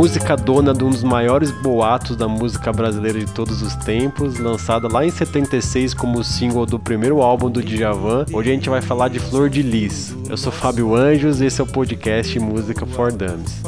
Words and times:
música 0.00 0.34
dona 0.34 0.72
de 0.72 0.82
um 0.82 0.88
dos 0.88 1.04
maiores 1.04 1.50
boatos 1.50 2.16
da 2.16 2.26
música 2.26 2.72
brasileira 2.72 3.18
de 3.18 3.26
todos 3.26 3.60
os 3.60 3.74
tempos, 3.74 4.38
lançada 4.38 4.88
lá 4.90 5.04
em 5.04 5.10
76 5.10 5.92
como 5.92 6.24
single 6.24 6.64
do 6.64 6.78
primeiro 6.78 7.20
álbum 7.20 7.50
do 7.50 7.62
Djavan. 7.62 8.24
Hoje 8.32 8.50
a 8.50 8.54
gente 8.54 8.70
vai 8.70 8.80
falar 8.80 9.08
de 9.08 9.18
Flor 9.18 9.50
de 9.50 9.60
Lis. 9.60 10.16
Eu 10.26 10.38
sou 10.38 10.50
Fábio 10.50 10.94
Anjos 10.94 11.42
e 11.42 11.44
esse 11.44 11.60
é 11.60 11.64
o 11.64 11.66
podcast 11.66 12.40
Música 12.40 12.86
for 12.86 13.12
Dummies. 13.12 13.60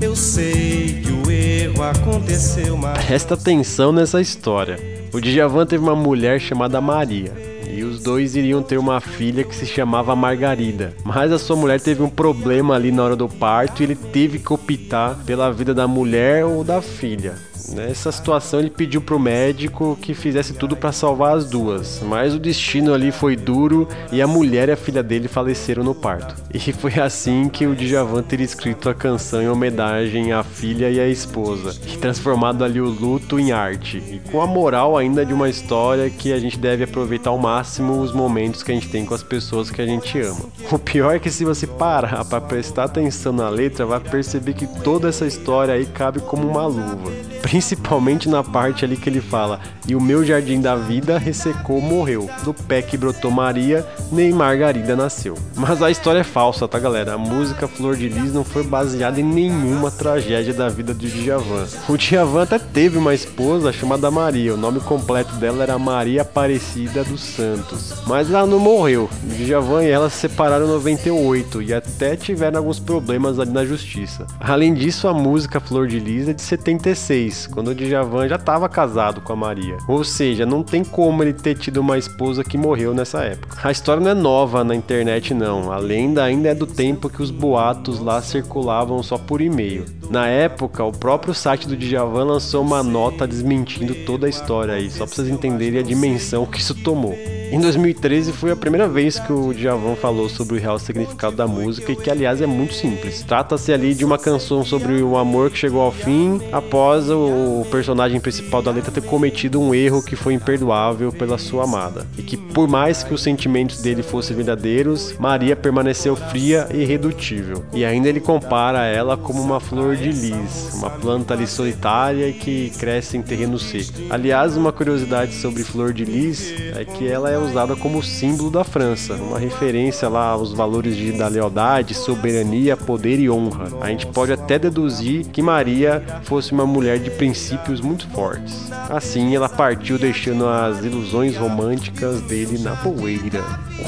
Eu 0.00 0.14
sei 0.14 1.02
que 1.02 1.10
o 1.10 1.28
erro 1.28 1.82
aconteceu, 1.82 2.76
mas... 2.76 3.04
Presta 3.04 3.34
atenção 3.34 3.90
nessa 3.90 4.20
história. 4.20 4.78
O 5.12 5.20
Djavan 5.20 5.66
teve 5.66 5.82
uma 5.82 5.96
mulher 5.96 6.38
chamada 6.40 6.80
Maria 6.80 7.53
e 7.68 7.82
os 7.82 8.02
dois 8.02 8.36
iriam 8.36 8.62
ter 8.62 8.78
uma 8.78 9.00
filha 9.00 9.44
que 9.44 9.54
se 9.54 9.66
chamava 9.66 10.14
Margarida. 10.16 10.94
Mas 11.04 11.32
a 11.32 11.38
sua 11.38 11.56
mulher 11.56 11.80
teve 11.80 12.02
um 12.02 12.08
problema 12.08 12.74
ali 12.74 12.90
na 12.90 13.04
hora 13.04 13.16
do 13.16 13.28
parto 13.28 13.80
e 13.80 13.84
ele 13.84 13.94
teve 13.94 14.38
que 14.38 14.52
optar 14.52 15.16
pela 15.24 15.50
vida 15.50 15.74
da 15.74 15.86
mulher 15.86 16.44
ou 16.44 16.64
da 16.64 16.80
filha. 16.80 17.34
Nessa 17.72 18.12
situação, 18.12 18.60
ele 18.60 18.68
pediu 18.68 19.00
pro 19.00 19.18
médico 19.18 19.96
que 20.00 20.12
fizesse 20.12 20.52
tudo 20.52 20.76
para 20.76 20.92
salvar 20.92 21.36
as 21.36 21.48
duas, 21.48 22.02
mas 22.04 22.34
o 22.34 22.38
destino 22.38 22.92
ali 22.92 23.10
foi 23.10 23.36
duro 23.36 23.88
e 24.12 24.20
a 24.20 24.26
mulher 24.26 24.68
e 24.68 24.72
a 24.72 24.76
filha 24.76 25.02
dele 25.02 25.28
faleceram 25.28 25.82
no 25.82 25.94
parto. 25.94 26.34
E 26.52 26.72
foi 26.72 26.94
assim 27.00 27.48
que 27.48 27.66
o 27.66 27.74
Djavan 27.74 28.22
teria 28.22 28.44
escrito 28.44 28.88
a 28.88 28.94
canção 28.94 29.42
em 29.42 29.48
homenagem 29.48 30.32
à 30.32 30.42
filha 30.42 30.90
e 30.90 31.00
à 31.00 31.08
esposa, 31.08 31.74
e 31.86 31.96
transformado 31.96 32.62
ali 32.62 32.80
o 32.80 32.88
luto 32.88 33.38
em 33.38 33.52
arte, 33.52 34.02
e 34.10 34.20
com 34.30 34.42
a 34.42 34.46
moral 34.46 34.96
ainda 34.96 35.24
de 35.24 35.32
uma 35.32 35.48
história 35.48 36.10
que 36.10 36.32
a 36.32 36.38
gente 36.38 36.58
deve 36.58 36.84
aproveitar 36.84 37.30
ao 37.30 37.38
máximo 37.38 37.53
os 38.00 38.12
momentos 38.12 38.62
que 38.62 38.72
a 38.72 38.74
gente 38.74 38.88
tem 38.88 39.04
com 39.04 39.14
as 39.14 39.22
pessoas 39.22 39.70
que 39.70 39.80
a 39.80 39.86
gente 39.86 40.18
ama. 40.20 40.46
O 40.70 40.78
pior 40.78 41.14
é 41.14 41.18
que 41.18 41.30
se 41.30 41.44
você 41.44 41.66
parar 41.66 42.24
para 42.24 42.40
prestar 42.40 42.84
atenção 42.84 43.32
na 43.32 43.48
letra, 43.48 43.84
vai 43.84 44.00
perceber 44.00 44.54
que 44.54 44.66
toda 44.66 45.08
essa 45.08 45.26
história 45.26 45.74
aí 45.74 45.86
cabe 45.86 46.20
como 46.20 46.48
uma 46.48 46.66
luva 46.66 47.33
principalmente 47.44 48.26
na 48.26 48.42
parte 48.42 48.86
ali 48.86 48.96
que 48.96 49.06
ele 49.06 49.20
fala: 49.20 49.60
E 49.86 49.94
o 49.94 50.00
meu 50.00 50.24
jardim 50.24 50.62
da 50.62 50.74
vida 50.74 51.18
ressecou, 51.18 51.78
morreu. 51.78 52.28
Do 52.42 52.54
pé 52.54 52.80
que 52.80 52.96
brotou 52.96 53.30
Maria, 53.30 53.86
nem 54.10 54.32
Margarida 54.32 54.96
nasceu. 54.96 55.36
Mas 55.54 55.82
a 55.82 55.90
história 55.90 56.20
é 56.20 56.24
falsa, 56.24 56.66
tá, 56.66 56.78
galera? 56.78 57.12
A 57.12 57.18
música 57.18 57.68
Flor 57.68 57.96
de 57.96 58.08
Lis 58.08 58.32
não 58.32 58.44
foi 58.44 58.62
baseada 58.62 59.20
em 59.20 59.24
nenhuma 59.24 59.90
tragédia 59.90 60.54
da 60.54 60.70
vida 60.70 60.94
do 60.94 61.06
Djavan. 61.06 61.66
O 61.86 61.98
Djavan 61.98 62.44
até 62.44 62.58
teve 62.58 62.96
uma 62.96 63.12
esposa 63.12 63.70
chamada 63.74 64.10
Maria. 64.10 64.54
O 64.54 64.56
nome 64.56 64.80
completo 64.80 65.34
dela 65.34 65.62
era 65.62 65.78
Maria 65.78 66.22
Aparecida 66.22 67.04
dos 67.04 67.20
Santos. 67.20 67.92
Mas 68.06 68.30
ela 68.30 68.46
não 68.46 68.58
morreu. 68.58 69.10
O 69.22 69.34
Djavan 69.34 69.84
e 69.84 69.90
ela 69.90 70.08
se 70.08 70.16
separaram 70.16 70.64
em 70.64 70.68
98 70.68 71.60
e 71.60 71.74
até 71.74 72.16
tiveram 72.16 72.58
alguns 72.58 72.78
problemas 72.78 73.38
ali 73.38 73.52
na 73.52 73.66
justiça. 73.66 74.26
Além 74.40 74.72
disso, 74.72 75.06
a 75.06 75.12
música 75.12 75.60
Flor 75.60 75.86
de 75.86 75.98
Lis 75.98 76.26
é 76.26 76.32
de 76.32 76.40
76 76.40 77.33
quando 77.52 77.68
o 77.68 77.74
Djavan 77.74 78.28
já 78.28 78.36
estava 78.36 78.68
casado 78.68 79.20
com 79.20 79.32
a 79.32 79.36
Maria. 79.36 79.76
Ou 79.88 80.04
seja, 80.04 80.46
não 80.46 80.62
tem 80.62 80.84
como 80.84 81.22
ele 81.22 81.32
ter 81.32 81.56
tido 81.56 81.78
uma 81.78 81.98
esposa 81.98 82.44
que 82.44 82.56
morreu 82.56 82.94
nessa 82.94 83.22
época. 83.24 83.58
A 83.62 83.70
história 83.70 84.02
não 84.02 84.10
é 84.10 84.14
nova 84.14 84.64
na 84.64 84.74
internet 84.74 85.34
não, 85.34 85.72
a 85.72 85.78
lenda 85.78 86.22
ainda 86.22 86.48
é 86.48 86.54
do 86.54 86.66
tempo 86.66 87.08
que 87.08 87.22
os 87.22 87.30
boatos 87.30 87.98
lá 87.98 88.20
circulavam 88.22 89.02
só 89.02 89.18
por 89.18 89.40
e-mail. 89.40 89.84
Na 90.10 90.26
época, 90.26 90.84
o 90.84 90.92
próprio 90.92 91.34
site 91.34 91.66
do 91.66 91.76
Djavan 91.76 92.24
lançou 92.24 92.62
uma 92.62 92.82
nota 92.82 93.26
desmentindo 93.26 93.94
toda 94.06 94.26
a 94.26 94.30
história 94.30 94.74
aí, 94.74 94.90
só 94.90 95.06
para 95.06 95.14
vocês 95.14 95.28
entenderem 95.28 95.80
a 95.80 95.82
dimensão 95.82 96.46
que 96.46 96.58
isso 96.58 96.74
tomou. 96.82 97.14
Em 97.50 97.60
2013 97.60 98.32
foi 98.32 98.50
a 98.50 98.56
primeira 98.56 98.88
vez 98.88 99.18
que 99.18 99.32
o 99.32 99.52
Djavan 99.52 99.94
falou 99.94 100.28
sobre 100.28 100.56
o 100.56 100.60
real 100.60 100.78
significado 100.78 101.36
da 101.36 101.46
música 101.46 101.92
e 101.92 101.96
que 101.96 102.10
aliás 102.10 102.40
é 102.40 102.46
muito 102.46 102.74
simples. 102.74 103.22
Trata-se 103.22 103.72
ali 103.72 103.94
de 103.94 104.04
uma 104.04 104.18
canção 104.18 104.64
sobre 104.64 105.02
o 105.02 105.16
amor 105.16 105.50
que 105.50 105.58
chegou 105.58 105.80
ao 105.80 105.92
fim 105.92 106.40
após 106.52 107.08
o 107.10 107.64
personagem 107.70 108.20
principal 108.20 108.62
da 108.62 108.70
letra 108.70 108.90
ter 108.90 109.02
cometido 109.02 109.60
um 109.60 109.74
erro 109.74 110.02
que 110.02 110.16
foi 110.16 110.34
imperdoável 110.34 111.12
pela 111.12 111.38
sua 111.38 111.64
amada. 111.64 112.06
E 112.18 112.22
que 112.22 112.36
por 112.36 112.68
mais 112.68 113.02
que 113.02 113.14
os 113.14 113.22
sentimentos 113.22 113.80
dele 113.80 114.02
fossem 114.02 114.36
verdadeiros, 114.36 115.14
Maria 115.18 115.54
permaneceu 115.54 116.16
fria 116.16 116.68
e 116.72 116.78
irredutível. 116.78 117.64
E 117.72 117.84
ainda 117.84 118.08
ele 118.08 118.20
compara 118.20 118.84
ela 118.86 119.16
como 119.16 119.42
uma 119.42 119.60
flor 119.60 119.96
de 119.96 120.10
lis, 120.10 120.74
uma 120.74 120.90
planta 120.90 121.34
ali 121.34 121.46
solitária 121.46 122.32
que 122.32 122.70
cresce 122.78 123.16
em 123.16 123.22
terreno 123.22 123.58
seco. 123.58 123.92
Aliás, 124.10 124.56
uma 124.56 124.72
curiosidade 124.72 125.34
sobre 125.34 125.62
flor 125.62 125.92
de 125.92 126.04
lis 126.04 126.52
é 126.76 126.84
que 126.84 127.06
ela 127.06 127.30
é 127.30 127.33
usada 127.38 127.76
como 127.76 128.02
símbolo 128.02 128.50
da 128.50 128.64
França, 128.64 129.14
uma 129.14 129.38
referência 129.38 130.08
lá 130.08 130.28
aos 130.28 130.52
valores 130.52 130.96
de, 130.96 131.12
da 131.12 131.28
lealdade, 131.28 131.94
soberania, 131.94 132.76
poder 132.76 133.18
e 133.18 133.30
honra. 133.30 133.68
A 133.80 133.88
gente 133.88 134.06
pode 134.06 134.32
até 134.32 134.58
deduzir 134.58 135.26
que 135.26 135.42
Maria 135.42 136.02
fosse 136.24 136.52
uma 136.52 136.66
mulher 136.66 136.98
de 136.98 137.10
princípios 137.10 137.80
muito 137.80 138.08
fortes. 138.08 138.70
Assim, 138.88 139.34
ela 139.34 139.48
partiu 139.48 139.98
deixando 139.98 140.46
as 140.46 140.84
ilusões 140.84 141.36
românticas 141.36 142.20
dele 142.22 142.58
na 142.58 142.76
poeira. 142.76 143.42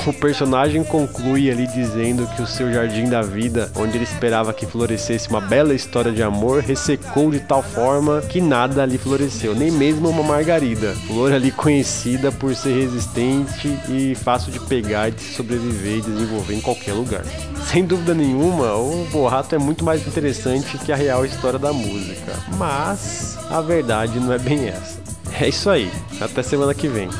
O 0.06 0.12
personagem 0.12 0.82
conclui 0.84 1.50
ali 1.50 1.66
dizendo 1.66 2.26
que 2.34 2.42
o 2.42 2.46
seu 2.46 2.72
jardim 2.72 3.08
da 3.08 3.22
vida, 3.22 3.70
onde 3.76 3.96
ele 3.96 4.04
esperava 4.04 4.52
que 4.52 4.66
florescesse 4.66 5.28
uma 5.28 5.40
bela 5.40 5.74
história 5.74 6.12
de 6.12 6.22
amor, 6.22 6.60
ressecou 6.62 7.30
de 7.30 7.40
tal 7.40 7.62
forma 7.62 8.20
que 8.20 8.40
nada 8.40 8.82
ali 8.82 8.98
floresceu, 8.98 9.54
nem 9.54 9.70
mesmo 9.70 10.08
uma 10.08 10.22
margarida, 10.22 10.92
flor 11.06 11.32
ali 11.32 11.50
conhecida 11.50 12.30
por 12.32 12.54
ser 12.54 12.72
resistente 12.78 13.35
e 13.88 14.14
fácil 14.14 14.52
de 14.52 14.60
pegar, 14.60 15.10
de 15.10 15.20
sobreviver 15.20 15.98
e 15.98 16.00
desenvolver 16.02 16.54
em 16.54 16.60
qualquer 16.60 16.92
lugar. 16.92 17.24
Sem 17.70 17.84
dúvida 17.84 18.14
nenhuma, 18.14 18.74
o 18.74 19.06
Borrato 19.10 19.54
é 19.54 19.58
muito 19.58 19.84
mais 19.84 20.06
interessante 20.06 20.78
que 20.78 20.92
a 20.92 20.96
real 20.96 21.24
história 21.24 21.58
da 21.58 21.72
música, 21.72 22.32
mas 22.56 23.36
a 23.50 23.60
verdade 23.60 24.20
não 24.20 24.32
é 24.32 24.38
bem 24.38 24.68
essa. 24.68 25.00
É 25.40 25.48
isso 25.48 25.68
aí, 25.68 25.90
até 26.20 26.42
semana 26.42 26.72
que 26.72 26.88
vem. 26.88 27.10